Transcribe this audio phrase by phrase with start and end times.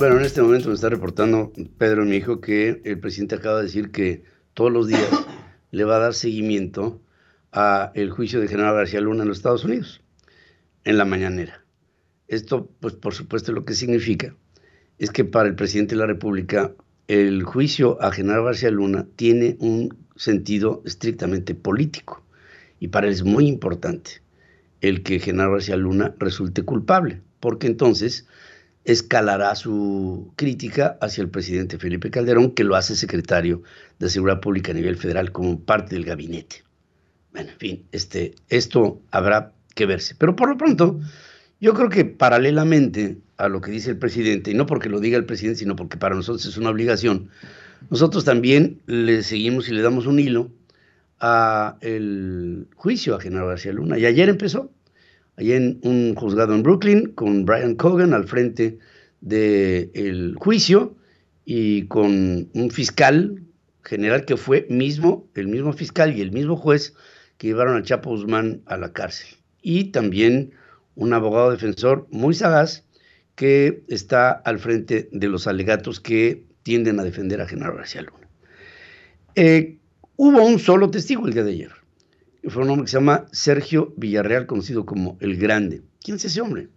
[0.00, 3.64] Bueno, en este momento me está reportando Pedro, mi hijo, que el presidente acaba de
[3.64, 4.22] decir que
[4.54, 5.10] todos los días
[5.72, 7.02] le va a dar seguimiento
[7.52, 10.00] a el juicio de General García Luna en los Estados Unidos,
[10.84, 11.66] en la mañanera.
[12.28, 14.34] Esto, pues por supuesto, lo que significa
[14.96, 16.72] es que para el presidente de la República
[17.06, 22.24] el juicio a General García Luna tiene un sentido estrictamente político
[22.78, 24.22] y para él es muy importante
[24.80, 28.26] el que General García Luna resulte culpable, porque entonces
[28.90, 33.62] escalará su crítica hacia el presidente Felipe Calderón, que lo hace secretario
[33.98, 36.64] de Seguridad Pública a nivel federal como parte del gabinete.
[37.32, 40.14] Bueno, en fin, este, esto habrá que verse.
[40.18, 41.00] Pero por lo pronto,
[41.60, 45.16] yo creo que paralelamente a lo que dice el presidente, y no porque lo diga
[45.16, 47.30] el presidente, sino porque para nosotros es una obligación,
[47.88, 50.50] nosotros también le seguimos y le damos un hilo
[51.20, 53.98] a el juicio a Genaro García Luna.
[53.98, 54.70] Y ayer empezó,
[55.36, 58.78] allá en un juzgado en Brooklyn, con Brian Cogan al frente
[59.20, 60.96] del juicio
[61.44, 63.42] y con un fiscal
[63.82, 66.94] general que fue mismo, el mismo fiscal y el mismo juez
[67.38, 69.36] que llevaron a Chapo Guzmán a la cárcel.
[69.62, 70.52] Y también
[70.94, 72.84] un abogado defensor muy sagaz
[73.34, 78.28] que está al frente de los alegatos que tienden a defender a Genaro García Luna.
[79.34, 79.78] Eh,
[80.16, 81.72] hubo un solo testigo el día de ayer,
[82.48, 85.82] fue un hombre que se llama Sergio Villarreal, conocido como El Grande.
[86.02, 86.68] ¿Quién es ese hombre?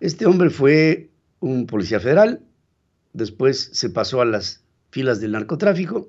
[0.00, 1.10] Este hombre fue
[1.40, 2.40] un policía federal,
[3.12, 6.08] después se pasó a las filas del narcotráfico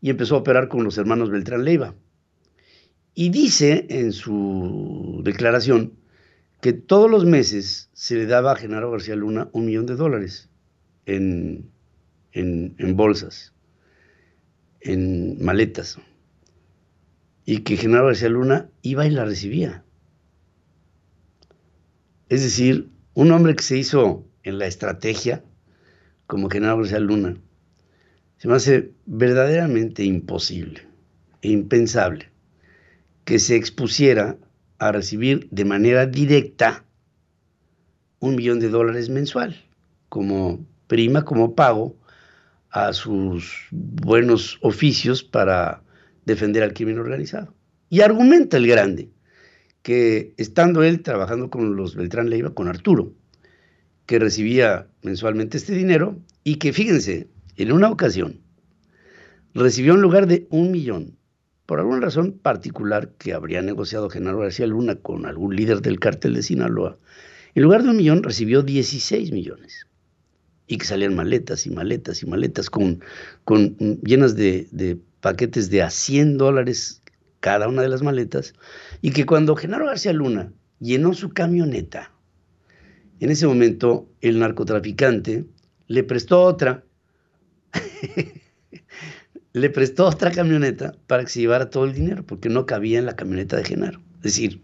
[0.00, 1.94] y empezó a operar con los hermanos Beltrán Leiva.
[3.14, 5.94] Y dice en su declaración
[6.60, 10.50] que todos los meses se le daba a Genaro García Luna un millón de dólares
[11.06, 11.70] en,
[12.32, 13.54] en, en bolsas,
[14.80, 15.98] en maletas
[17.46, 19.84] y que Genaro García Luna iba y la recibía.
[22.28, 25.44] Es decir, un hombre que se hizo en la estrategia,
[26.26, 27.36] como Genaro García Luna,
[28.36, 30.82] se me hace verdaderamente imposible
[31.40, 32.28] e impensable
[33.24, 34.36] que se expusiera
[34.78, 36.84] a recibir de manera directa
[38.18, 39.56] un millón de dólares mensual
[40.08, 41.96] como prima, como pago
[42.70, 45.82] a sus buenos oficios para
[46.26, 47.54] defender al crimen organizado.
[47.88, 49.10] Y argumenta el grande
[49.82, 53.12] que estando él trabajando con los Beltrán Leiva, con Arturo,
[54.04, 58.40] que recibía mensualmente este dinero y que, fíjense, en una ocasión
[59.54, 61.16] recibió en lugar de un millón,
[61.64, 66.34] por alguna razón particular que habría negociado Genaro García Luna con algún líder del cártel
[66.34, 66.98] de Sinaloa,
[67.54, 69.86] en lugar de un millón recibió 16 millones.
[70.68, 73.00] Y que salían maletas y maletas y maletas con,
[73.44, 77.02] con llenas de, de paquetes de a 100 dólares
[77.40, 78.54] cada una de las maletas,
[79.02, 82.12] y que cuando Genaro García Luna llenó su camioneta,
[83.18, 85.44] en ese momento el narcotraficante
[85.88, 86.84] le prestó otra,
[89.52, 93.06] le prestó otra camioneta para que se llevara todo el dinero, porque no cabía en
[93.06, 94.00] la camioneta de Genaro.
[94.18, 94.62] Es decir,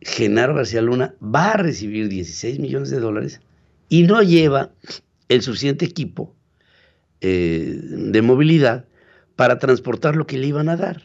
[0.00, 3.42] Genaro García Luna va a recibir 16 millones de dólares
[3.90, 4.72] y no lleva
[5.28, 6.34] el suficiente equipo
[7.20, 8.86] eh, de movilidad
[9.36, 11.02] para transportar lo que le iban a dar.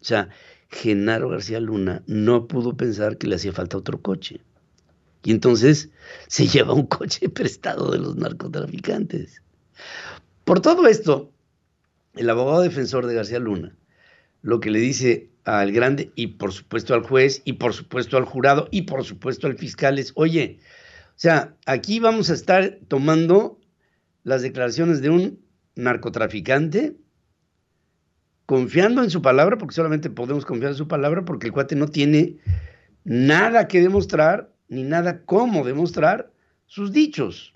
[0.00, 0.28] O sea,
[0.70, 4.40] Genaro García Luna no pudo pensar que le hacía falta otro coche.
[5.22, 5.90] Y entonces
[6.28, 9.42] se lleva un coche prestado de los narcotraficantes.
[10.44, 11.32] Por todo esto,
[12.14, 13.76] el abogado defensor de García Luna
[14.44, 18.26] lo que le dice al grande y por supuesto al juez y por supuesto al
[18.26, 20.58] jurado y por supuesto al fiscal es, oye,
[21.08, 23.58] o sea, aquí vamos a estar tomando
[24.22, 25.40] las declaraciones de un
[25.76, 26.94] narcotraficante,
[28.46, 31.88] confiando en su palabra, porque solamente podemos confiar en su palabra, porque el cuate no
[31.88, 32.36] tiene
[33.04, 36.32] nada que demostrar, ni nada cómo demostrar
[36.66, 37.54] sus dichos.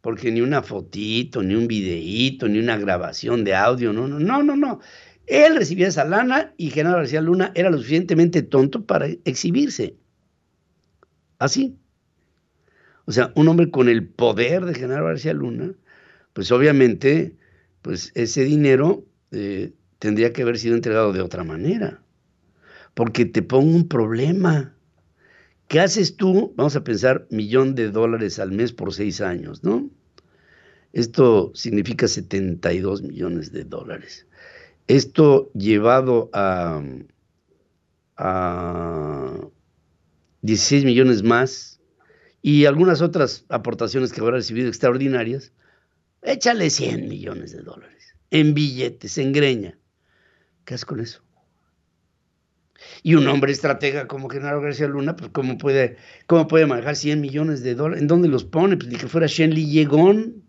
[0.00, 4.42] Porque ni una fotito, ni un videíto, ni una grabación de audio, no, no, no,
[4.42, 4.80] no, no.
[5.26, 9.96] Él recibía esa lana y Genaro García Luna era lo suficientemente tonto para exhibirse.
[11.38, 11.78] Así.
[13.06, 15.72] O sea, un hombre con el poder de Genaro García Luna,
[16.34, 17.36] pues obviamente,
[17.80, 22.02] pues ese dinero eh, tendría que haber sido entregado de otra manera.
[22.94, 24.76] Porque te pongo un problema.
[25.68, 26.52] ¿Qué haces tú?
[26.56, 29.90] Vamos a pensar millón de dólares al mes por seis años, ¿no?
[30.92, 34.26] Esto significa 72 millones de dólares.
[34.86, 36.82] Esto llevado a,
[38.16, 39.48] a
[40.42, 41.80] 16 millones más
[42.42, 45.52] y algunas otras aportaciones que habrá recibido extraordinarias,
[46.22, 47.94] échale 100 millones de dólares
[48.34, 49.78] en billetes, en greña.
[50.64, 51.22] ¿Qué haces con eso?
[53.04, 57.20] Y un hombre estratega como Genaro García Luna, pues ¿cómo puede, cómo puede manejar 100
[57.20, 58.02] millones de dólares?
[58.02, 58.76] ¿En dónde los pone?
[58.76, 60.42] Pues ni que fuera Shenli Yegón.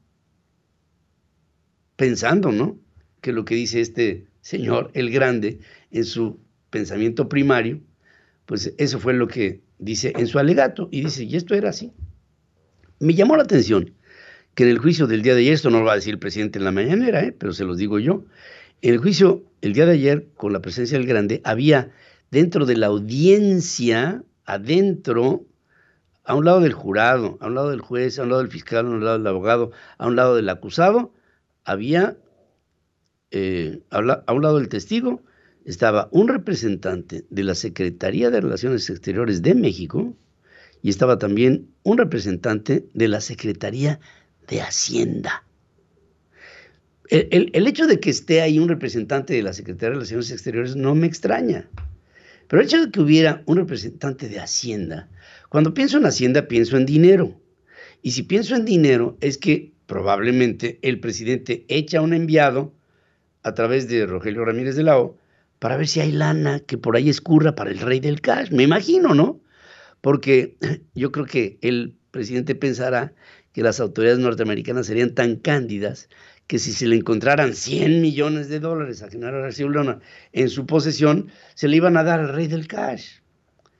[1.95, 2.79] Pensando, ¿no?
[3.21, 5.59] Que lo que dice este señor, el grande,
[5.91, 6.39] en su
[6.71, 7.81] pensamiento primario,
[8.47, 10.89] pues eso fue lo que dice en su alegato.
[10.91, 11.93] Y dice, y esto era así.
[12.99, 13.93] Me llamó la atención
[14.55, 16.19] que en el juicio del día de ayer, esto no lo va a decir el
[16.19, 17.35] presidente en la mañanera, ¿eh?
[17.37, 18.25] pero se los digo yo,
[18.81, 21.91] en el juicio el día de ayer, con la presencia del grande, había
[22.31, 25.45] dentro de la audiencia, adentro,
[26.23, 28.85] a un lado del jurado, a un lado del juez, a un lado del fiscal,
[28.85, 31.13] a un lado del abogado, a un lado del acusado,
[31.63, 32.17] había,
[33.31, 35.21] eh, a un lado del testigo,
[35.65, 40.15] estaba un representante de la Secretaría de Relaciones Exteriores de México
[40.81, 43.99] y estaba también un representante de la Secretaría
[44.47, 45.43] de Hacienda.
[47.09, 50.95] El, hecho de que esté ahí un representante de la Secretaría de Relaciones Exteriores no
[50.95, 51.69] me extraña.
[52.47, 55.09] Pero el hecho de que hubiera un representante de Hacienda,
[55.49, 57.39] cuando pienso en Hacienda pienso en dinero.
[58.01, 62.73] Y si pienso en dinero es que probablemente el presidente echa un enviado
[63.43, 65.17] a través de Rogelio Ramírez de la O
[65.59, 68.51] para ver si hay lana que por ahí escurra para el rey del cash.
[68.51, 69.41] Me imagino, ¿no?
[70.01, 70.57] Porque
[70.95, 73.13] yo creo que el presidente pensará
[73.55, 76.09] que las autoridades norteamericanas serían tan cándidas
[76.45, 80.01] que si se le encontraran 100 millones de dólares a Genaro García Luna
[80.33, 83.19] en su posesión, se le iban a dar al rey del cash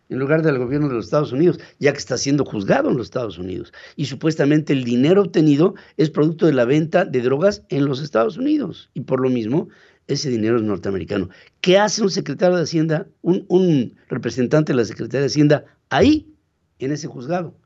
[0.07, 3.07] en lugar del gobierno de los Estados Unidos, ya que está siendo juzgado en los
[3.07, 3.73] Estados Unidos.
[3.97, 8.37] Y supuestamente el dinero obtenido es producto de la venta de drogas en los Estados
[8.37, 8.89] Unidos.
[8.93, 9.67] Y por lo mismo,
[10.07, 11.27] ese dinero es norteamericano.
[11.59, 16.33] ¿Qué hace un secretario de Hacienda, un, representante de la Secretaría de Hacienda ahí,
[16.79, 17.57] en ese juzgado?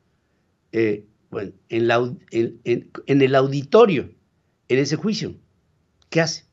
[0.71, 4.09] Eh, bueno, en, el auditorio,
[4.67, 5.35] en ese juicio.
[6.09, 6.45] ¿Qué hace?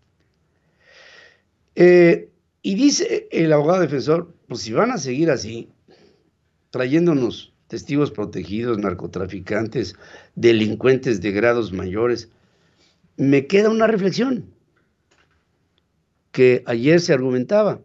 [1.75, 2.31] Eh,
[2.63, 5.71] y dice el abogado defensor, pues si van a seguir así,
[6.71, 9.97] trayéndonos testigos protegidos, narcotraficantes,
[10.35, 12.31] delincuentes de grados mayores,
[13.17, 14.53] me queda una reflexión
[16.33, 17.81] que ayer se argumentaba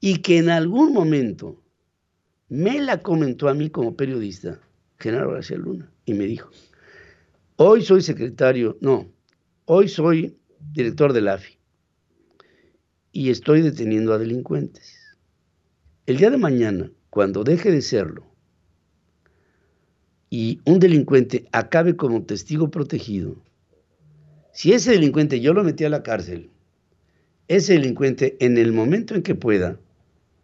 [0.00, 1.60] y que en algún momento
[2.48, 4.60] me la comentó a mí como periodista
[5.00, 6.50] Genaro García Luna, y me dijo,
[7.56, 9.10] hoy soy secretario, no,
[9.64, 10.36] hoy soy
[10.72, 11.58] director del AFI
[13.12, 15.16] y estoy deteniendo a delincuentes.
[16.06, 18.26] El día de mañana, cuando deje de serlo,
[20.28, 23.36] y un delincuente acabe como testigo protegido,
[24.52, 26.50] si ese delincuente yo lo metí a la cárcel,
[27.48, 29.80] ese delincuente en el momento en que pueda,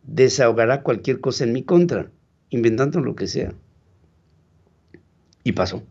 [0.02, 2.10] desahogará cualquier cosa en mi contra,
[2.50, 3.54] inventando lo que sea.
[5.46, 5.84] Y pasó.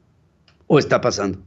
[0.67, 1.41] O está pasando.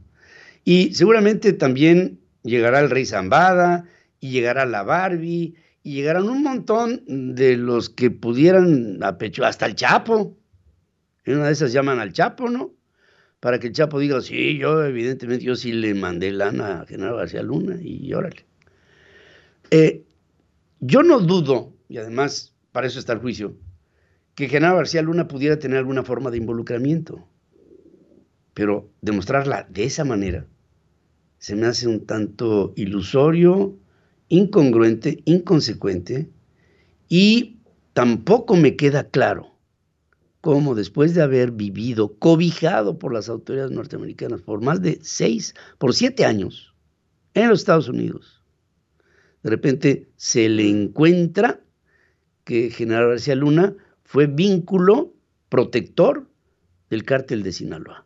[0.65, 3.85] Y seguramente también llegará el rey Zambada
[4.19, 9.67] y llegará la Barbie y llegarán un montón de los que pudieran a pecho, hasta
[9.67, 10.35] el Chapo.
[11.23, 12.73] En una de esas llaman al Chapo, ¿no?
[13.39, 17.17] Para que el Chapo diga, sí, yo evidentemente yo sí le mandé lana a Genaro
[17.17, 18.43] García Luna y órale.
[19.69, 20.03] Eh,
[20.79, 23.55] yo no dudo, y además para eso está el juicio,
[24.33, 27.29] que Genaro García Luna pudiera tener alguna forma de involucramiento.
[28.53, 30.45] Pero demostrarla de esa manera
[31.37, 33.77] se me hace un tanto ilusorio,
[34.27, 36.29] incongruente, inconsecuente
[37.07, 37.57] y
[37.93, 39.55] tampoco me queda claro
[40.41, 45.93] cómo después de haber vivido cobijado por las autoridades norteamericanas por más de seis, por
[45.93, 46.73] siete años
[47.33, 48.43] en los Estados Unidos,
[49.43, 51.61] de repente se le encuentra
[52.43, 55.13] que General García Luna fue vínculo
[55.49, 56.27] protector
[56.89, 58.05] del cártel de Sinaloa.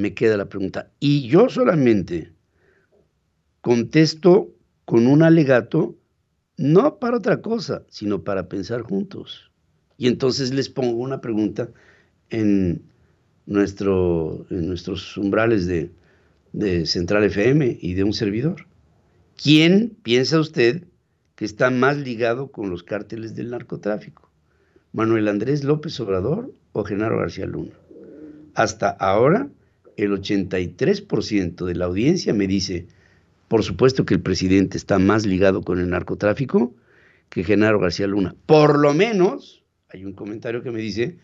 [0.00, 0.90] Me queda la pregunta.
[0.98, 2.32] Y yo solamente
[3.60, 4.50] contesto
[4.84, 5.96] con un alegato,
[6.56, 9.50] no para otra cosa, sino para pensar juntos.
[9.96, 11.68] Y entonces les pongo una pregunta
[12.30, 12.82] en,
[13.46, 15.90] nuestro, en nuestros umbrales de,
[16.52, 18.66] de Central FM y de un servidor.
[19.40, 20.84] ¿Quién piensa usted
[21.34, 24.30] que está más ligado con los cárteles del narcotráfico?
[24.92, 27.72] ¿Manuel Andrés López Obrador o Genaro García Luna?
[28.54, 29.48] Hasta ahora,
[30.04, 32.86] el 83% de la audiencia me dice,
[33.48, 36.74] por supuesto que el presidente está más ligado con el narcotráfico
[37.28, 38.34] que Genaro García Luna.
[38.46, 41.18] Por lo menos, hay un comentario que me dice,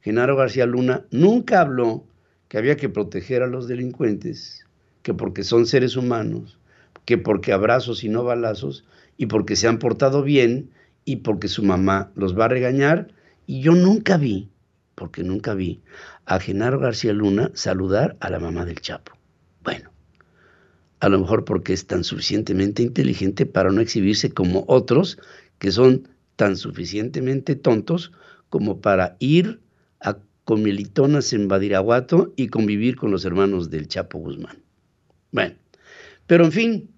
[0.00, 2.04] Genaro García Luna nunca habló
[2.48, 4.66] que había que proteger a los delincuentes,
[5.02, 6.58] que porque son seres humanos,
[7.04, 8.84] que porque abrazos y no balazos,
[9.16, 10.70] y porque se han portado bien,
[11.04, 13.08] y porque su mamá los va a regañar.
[13.46, 14.50] Y yo nunca vi,
[15.02, 15.80] porque nunca vi,
[16.26, 19.10] a Genaro García Luna saludar a la mamá del Chapo.
[19.64, 19.90] Bueno,
[21.00, 25.18] a lo mejor porque es tan suficientemente inteligente para no exhibirse como otros
[25.58, 26.06] que son
[26.36, 28.12] tan suficientemente tontos
[28.48, 29.58] como para ir
[29.98, 34.62] a comilitonas en Badiraguato y convivir con los hermanos del Chapo Guzmán.
[35.32, 35.56] Bueno,
[36.28, 36.90] pero en fin,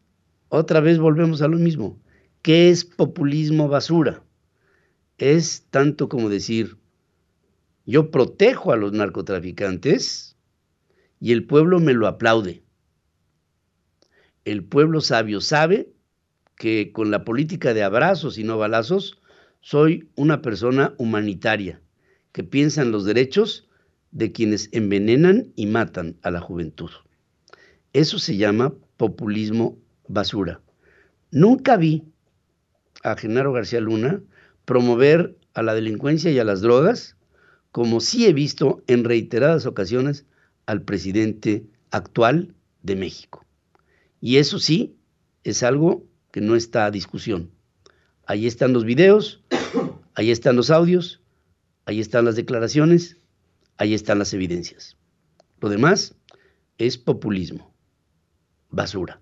[0.51, 1.99] otra vez volvemos a lo mismo.
[2.43, 4.23] ¿Qué es populismo basura?
[5.17, 6.77] Es tanto como decir,
[7.87, 10.37] yo protejo a los narcotraficantes
[11.21, 12.63] y el pueblo me lo aplaude.
[14.45, 15.93] El pueblo sabio sabe
[16.57, 19.21] que con la política de abrazos y no balazos
[19.61, 21.81] soy una persona humanitaria
[22.33, 23.69] que piensa en los derechos
[24.11, 26.91] de quienes envenenan y matan a la juventud.
[27.93, 30.61] Eso se llama populismo basura.
[31.31, 32.05] Nunca vi
[33.03, 34.23] a Genaro García Luna
[34.65, 37.17] promover a la delincuencia y a las drogas
[37.75, 40.27] como sí he visto en reiteradas ocasiones
[40.65, 42.55] al presidente actual
[42.85, 43.45] de México.
[44.21, 44.95] Y eso sí
[45.43, 47.51] es algo que no está a discusión.
[48.27, 49.43] Ahí están los videos,
[50.15, 51.21] ahí están los audios,
[51.85, 53.17] ahí están las declaraciones,
[53.77, 54.97] ahí están las evidencias.
[55.61, 56.15] Lo demás
[56.79, 57.75] es populismo,
[58.71, 59.21] basura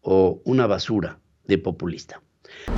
[0.00, 2.20] o una basura de populista.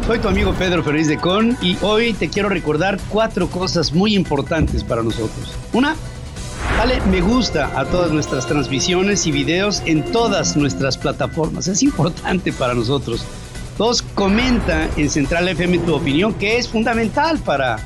[0.06, 4.14] Soy tu amigo Pedro Ferriz de Con y hoy te quiero recordar cuatro cosas muy
[4.14, 5.54] importantes para nosotros.
[5.72, 5.96] Una,
[6.78, 11.68] dale me gusta a todas nuestras transmisiones y videos en todas nuestras plataformas.
[11.68, 13.24] Es importante para nosotros.
[13.76, 17.78] Dos, comenta en Central FM tu opinión, que es fundamental para,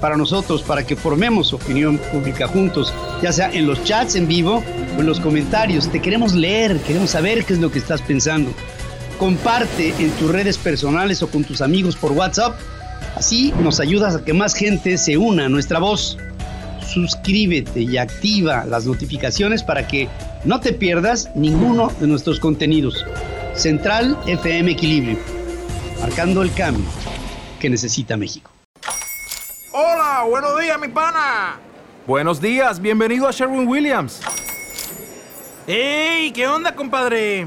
[0.00, 2.92] para nosotros, para que formemos opinión pública juntos,
[3.22, 4.62] ya sea en los chats en vivo
[4.96, 5.88] o en los comentarios.
[5.88, 8.52] Te queremos leer, queremos saber qué es lo que estás pensando
[9.20, 12.58] comparte en tus redes personales o con tus amigos por WhatsApp.
[13.14, 16.16] Así nos ayudas a que más gente se una a nuestra voz.
[16.90, 20.08] Suscríbete y activa las notificaciones para que
[20.46, 23.04] no te pierdas ninguno de nuestros contenidos.
[23.54, 25.18] Central FM Equilibrio,
[26.00, 26.86] marcando el cambio
[27.60, 28.50] que necesita México.
[29.72, 31.58] Hola, buenos días, mi pana.
[32.06, 34.22] Buenos días, bienvenido a Sherwin Williams.
[35.66, 36.32] ¡Ey!
[36.32, 37.46] ¿Qué onda, compadre?